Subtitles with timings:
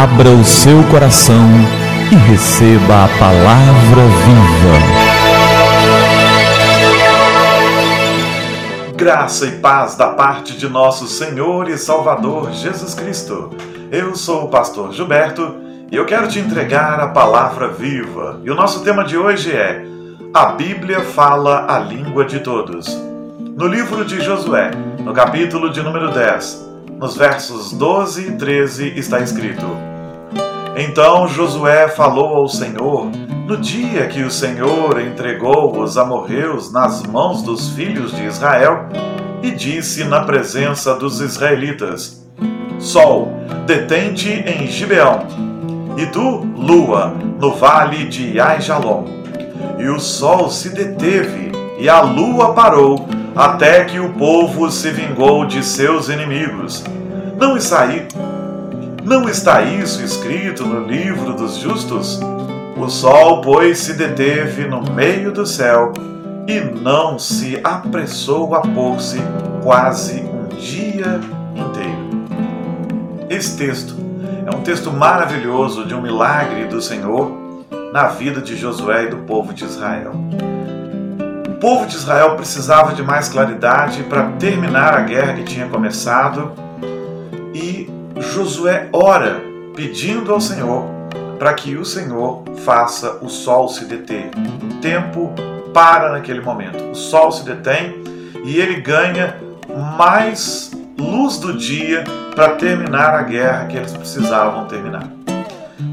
[0.00, 1.46] Abra o seu coração
[2.10, 4.78] e receba a palavra viva.
[8.96, 13.50] Graça e paz da parte de nosso Senhor e Salvador Jesus Cristo.
[13.92, 15.56] Eu sou o pastor Gilberto
[15.92, 18.40] e eu quero te entregar a palavra viva.
[18.42, 19.84] E o nosso tema de hoje é
[20.32, 22.86] A Bíblia fala a língua de todos.
[23.54, 24.70] No livro de Josué,
[25.04, 29.89] no capítulo de número 10, nos versos 12 e 13 está escrito:
[30.82, 33.10] Então Josué falou ao Senhor
[33.46, 38.88] no dia que o Senhor entregou os amorreus nas mãos dos filhos de Israel
[39.42, 42.26] e disse na presença dos israelitas:
[42.78, 43.30] Sol,
[43.66, 45.26] detente em Gibeão,
[45.98, 49.04] e tu, lua, no vale de Aijalon.
[49.78, 55.44] E o sol se deteve e a lua parou até que o povo se vingou
[55.44, 56.82] de seus inimigos.
[57.38, 58.06] Não está, aí,
[59.10, 62.20] não está isso escrito no livro dos justos?
[62.76, 65.92] O sol, pois, se deteve no meio do céu
[66.46, 69.18] e não se apressou a pôr-se
[69.64, 71.18] quase um dia
[71.56, 72.24] inteiro.
[73.28, 73.96] Esse texto
[74.46, 79.16] é um texto maravilhoso de um milagre do Senhor na vida de Josué e do
[79.16, 80.14] povo de Israel
[81.60, 86.54] povo de Israel precisava de mais claridade para terminar a guerra que tinha começado
[88.20, 89.40] Josué ora
[89.74, 90.84] pedindo ao Senhor
[91.38, 94.30] para que o Senhor faça o sol se deter.
[94.62, 95.32] O tempo
[95.72, 96.90] para naquele momento.
[96.90, 98.02] O sol se detém
[98.44, 99.36] e ele ganha
[99.96, 102.04] mais luz do dia
[102.34, 105.08] para terminar a guerra que eles precisavam terminar.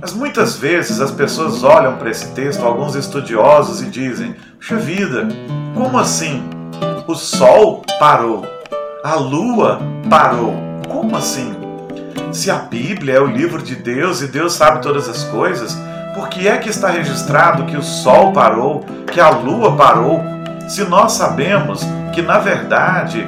[0.00, 5.28] Mas muitas vezes as pessoas olham para esse texto, alguns estudiosos, e dizem: Puxa vida,
[5.74, 6.42] como assim?
[7.06, 8.46] O sol parou,
[9.04, 10.54] a lua parou.
[10.88, 11.61] Como assim?
[12.32, 15.76] Se a Bíblia é o livro de Deus e Deus sabe todas as coisas,
[16.14, 20.22] por que é que está registrado que o sol parou, que a lua parou,
[20.68, 21.82] se nós sabemos
[22.12, 23.26] que na verdade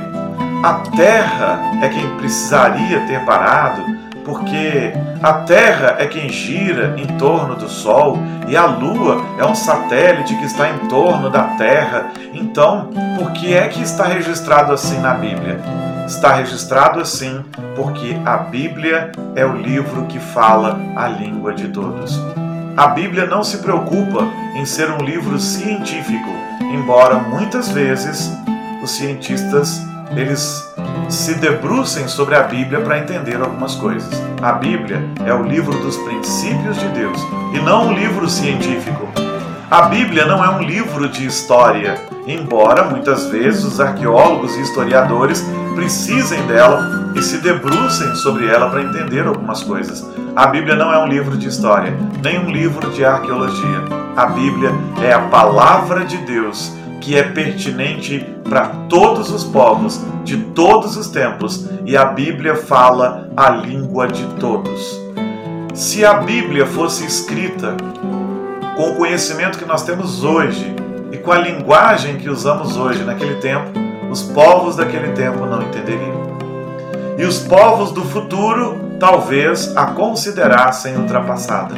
[0.62, 3.82] a terra é quem precisaria ter parado,
[4.24, 4.92] porque
[5.22, 10.34] a Terra é quem gira em torno do Sol e a Lua é um satélite
[10.36, 12.10] que está em torno da Terra.
[12.32, 15.60] Então, por que é que está registrado assim na Bíblia?
[16.06, 17.44] Está registrado assim
[17.74, 22.20] porque a Bíblia é o livro que fala a língua de todos.
[22.76, 28.30] A Bíblia não se preocupa em ser um livro científico, embora muitas vezes
[28.82, 29.80] os cientistas
[30.16, 30.62] eles
[31.08, 34.12] se debrucem sobre a Bíblia para entender algumas coisas.
[34.42, 37.18] A Bíblia é o livro dos princípios de Deus
[37.54, 39.23] e não um livro científico.
[39.70, 45.44] A Bíblia não é um livro de história, embora muitas vezes os arqueólogos e historiadores
[45.74, 50.06] precisem dela e se debrucem sobre ela para entender algumas coisas.
[50.36, 53.82] A Bíblia não é um livro de história, nem um livro de arqueologia.
[54.14, 54.70] A Bíblia
[55.02, 61.08] é a palavra de Deus que é pertinente para todos os povos, de todos os
[61.08, 65.00] tempos, e a Bíblia fala a língua de todos.
[65.74, 67.76] Se a Bíblia fosse escrita
[68.76, 70.74] com o conhecimento que nós temos hoje
[71.12, 73.70] e com a linguagem que usamos hoje naquele tempo,
[74.10, 76.24] os povos daquele tempo não entenderiam.
[77.16, 81.74] E os povos do futuro talvez a considerassem ultrapassada.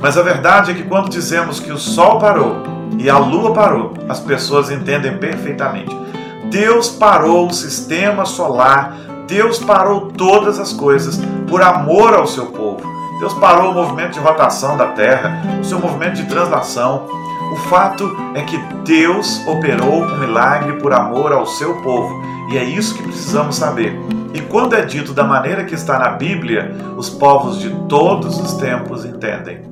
[0.00, 2.62] Mas a verdade é que quando dizemos que o sol parou
[2.98, 5.96] e a lua parou, as pessoas entendem perfeitamente.
[6.44, 8.96] Deus parou o sistema solar,
[9.26, 11.18] Deus parou todas as coisas
[11.48, 12.95] por amor ao seu povo.
[13.18, 17.06] Deus parou o movimento de rotação da Terra, o seu movimento de translação.
[17.52, 22.64] O fato é que Deus operou um milagre por amor ao seu povo, e é
[22.64, 23.98] isso que precisamos saber.
[24.34, 28.54] E quando é dito da maneira que está na Bíblia, os povos de todos os
[28.54, 29.62] tempos entendem.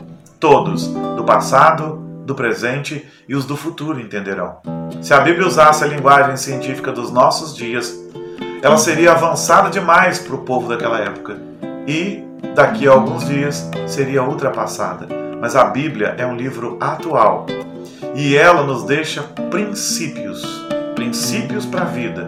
[0.40, 4.56] Todos, do passado, do presente e os do futuro entenderão.
[5.02, 7.94] Se a Bíblia usasse a linguagem científica dos nossos dias,
[8.62, 11.36] ela seria avançada demais para o povo daquela época
[11.86, 12.23] e,
[12.54, 15.06] daqui a alguns dias, seria ultrapassada.
[15.40, 17.46] Mas a Bíblia é um livro atual
[18.14, 20.64] e ela nos deixa princípios
[20.94, 22.26] princípios para a vida.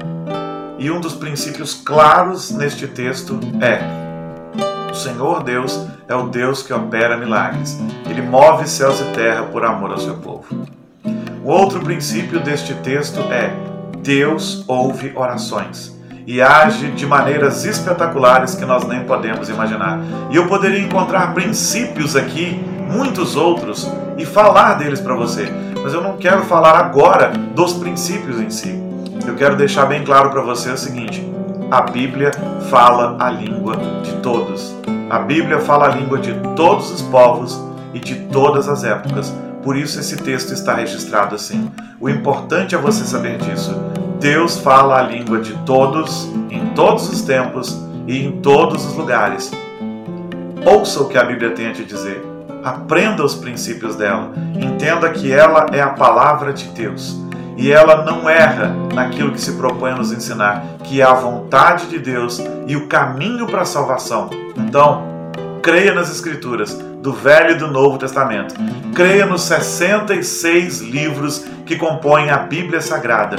[0.79, 3.81] E um dos princípios claros neste texto é
[4.91, 7.79] o Senhor Deus é o Deus que opera milagres.
[8.09, 10.67] Ele move céus e terra por amor ao seu povo.
[11.45, 13.53] O outro princípio deste texto é:
[14.03, 15.96] Deus ouve orações
[16.26, 20.00] e age de maneiras espetaculares que nós nem podemos imaginar.
[20.31, 25.49] E eu poderia encontrar princípios aqui, muitos outros, e falar deles para você,
[25.82, 28.82] mas eu não quero falar agora dos princípios em si.
[29.26, 31.25] Eu quero deixar bem claro para você o seguinte:
[31.70, 32.32] a Bíblia
[32.70, 34.75] fala a língua de todos.
[35.08, 37.61] A Bíblia fala a língua de todos os povos
[37.94, 39.32] e de todas as épocas.
[39.62, 41.70] Por isso esse texto está registrado assim.
[42.00, 43.75] O importante é você saber disso.
[44.26, 49.52] Deus fala a língua de todos, em todos os tempos e em todos os lugares.
[50.64, 52.26] Ouça o que a Bíblia tem a te dizer.
[52.64, 54.32] Aprenda os princípios dela.
[54.61, 57.17] Entenda que ela é a palavra de Deus.
[57.56, 61.87] E ela não erra naquilo que se propõe a nos ensinar, que é a vontade
[61.87, 64.28] de Deus e o caminho para a salvação.
[64.56, 65.05] Então,
[65.62, 68.56] creia nas Escrituras, do Velho e do Novo Testamento.
[68.93, 73.37] Creia nos 66 livros que compõem a Bíblia Sagrada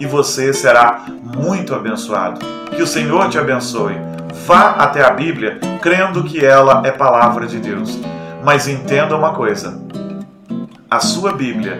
[0.00, 1.04] e você será
[1.36, 2.40] muito abençoado.
[2.74, 3.96] Que o Senhor te abençoe.
[4.46, 7.98] Vá até a Bíblia crendo que ela é palavra de Deus.
[8.44, 9.80] Mas entenda uma coisa:
[10.90, 11.78] a sua Bíblia,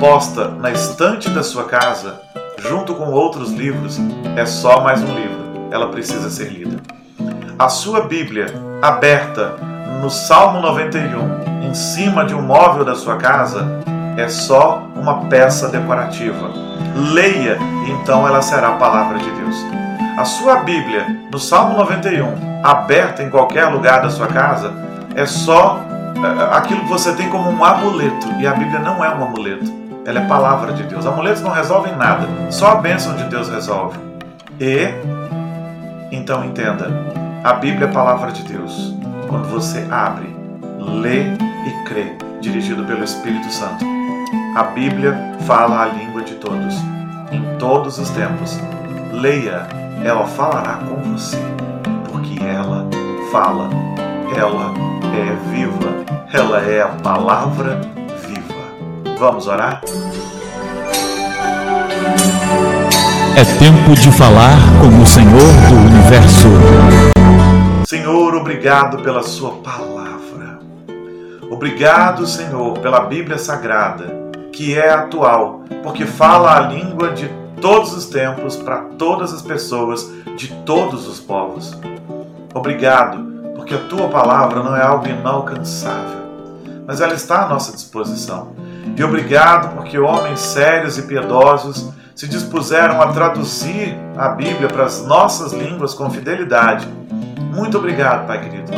[0.00, 2.20] posta na estante da sua casa,
[2.58, 3.98] junto com outros livros,
[4.36, 5.68] é só mais um livro.
[5.70, 6.76] Ela precisa ser lida.
[7.58, 8.46] A sua Bíblia,
[8.80, 9.56] aberta
[10.00, 13.66] no Salmo 91, em cima de um móvel da sua casa,
[14.16, 16.67] é só uma peça decorativa.
[16.98, 17.56] Leia,
[17.86, 19.56] então ela será a palavra de Deus.
[20.16, 24.72] A sua Bíblia, no Salmo 91, aberta em qualquer lugar da sua casa,
[25.14, 25.80] é só
[26.16, 28.26] é, aquilo que você tem como um amuleto.
[28.40, 29.72] E a Bíblia não é um amuleto.
[30.04, 31.06] Ela é palavra de Deus.
[31.06, 32.26] Amuletos não resolvem nada.
[32.50, 33.96] Só a bênção de Deus resolve.
[34.58, 34.88] E,
[36.10, 36.90] então entenda,
[37.44, 38.92] a Bíblia é palavra de Deus.
[39.28, 40.34] Quando você abre,
[40.80, 43.98] lê e crê, dirigido pelo Espírito Santo
[44.58, 45.16] a Bíblia
[45.46, 46.74] fala a língua de todos,
[47.58, 48.58] todos os tempos.
[49.12, 49.66] Leia,
[50.04, 51.38] ela falará com você,
[52.10, 52.86] porque ela
[53.32, 53.68] fala,
[54.36, 54.72] ela
[55.14, 57.80] é viva, ela é a palavra
[58.26, 59.16] viva.
[59.18, 59.82] Vamos orar?
[63.36, 66.48] É tempo de falar com o Senhor do universo.
[67.86, 70.58] Senhor, obrigado pela Sua palavra.
[71.50, 74.28] Obrigado, Senhor, pela Bíblia Sagrada
[74.58, 80.10] que é atual, porque fala a língua de todos os tempos, para todas as pessoas,
[80.36, 81.78] de todos os povos.
[82.54, 83.18] Obrigado,
[83.54, 86.20] porque a tua palavra não é algo inalcançável,
[86.86, 88.52] mas ela está à nossa disposição.
[88.96, 95.06] E obrigado porque homens sérios e piedosos se dispuseram a traduzir a Bíblia para as
[95.06, 96.88] nossas línguas com fidelidade.
[97.54, 98.72] Muito obrigado, Pai querido,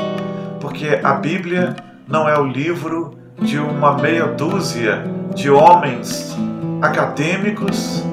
[0.61, 1.75] porque a Bíblia
[2.07, 5.05] não é o livro de uma meia dúzia
[5.35, 6.37] de homens
[6.83, 8.05] acadêmicos,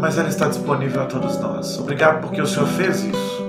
[0.00, 1.78] mas ela está disponível a todos nós.
[1.78, 3.42] Obrigado porque o Senhor fez isso.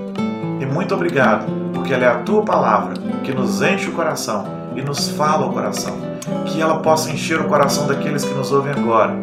[0.60, 2.94] E muito obrigado porque ela é a tua palavra
[3.24, 4.44] que nos enche o coração
[4.76, 5.96] e nos fala o coração.
[6.46, 9.14] Que ela possa encher o coração daqueles que nos ouvem agora.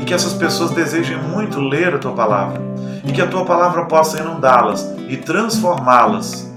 [0.00, 2.62] E que essas pessoas desejem muito ler a tua palavra.
[3.04, 6.50] E que a tua palavra possa inundá-las e transformá-las.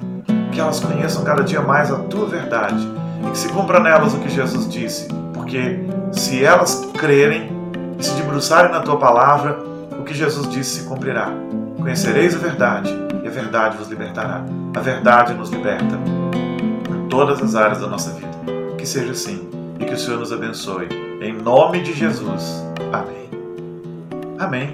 [0.52, 2.88] Que elas conheçam cada dia mais a tua verdade
[3.26, 5.80] e que se cumpra nelas o que Jesus disse, porque
[6.12, 7.50] se elas crerem
[7.98, 9.58] e se debruçarem na tua palavra,
[10.06, 11.32] que Jesus disse se cumprirá.
[11.78, 12.90] Conhecereis a verdade
[13.24, 14.44] e a verdade vos libertará.
[14.76, 16.00] A verdade nos liberta
[16.90, 18.38] em todas as áreas da nossa vida.
[18.78, 19.50] Que seja assim
[19.80, 20.88] e que o Senhor nos abençoe.
[21.22, 22.64] Em nome de Jesus.
[22.94, 23.30] Amém.
[24.40, 24.74] Amém.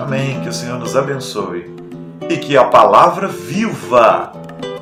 [0.00, 0.40] Amém.
[0.42, 1.74] Que o Senhor nos abençoe
[2.28, 4.32] e que a palavra viva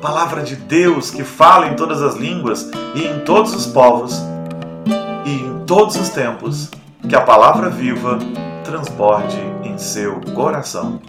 [0.01, 4.21] palavra de Deus que fala em todas as línguas e em todos os povos
[5.25, 6.71] e em todos os tempos,
[7.07, 8.19] que a palavra viva
[8.67, 10.99] transborde em seu coração.